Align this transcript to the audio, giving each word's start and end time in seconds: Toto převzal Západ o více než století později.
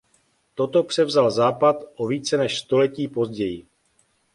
Toto 0.55 0.83
převzal 0.83 1.31
Západ 1.31 1.75
o 1.95 2.07
více 2.07 2.37
než 2.37 2.59
století 2.59 3.07
později. 3.07 3.67